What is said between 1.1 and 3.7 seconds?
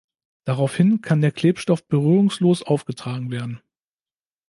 der Klebstoff berührungslos aufgetragen werden.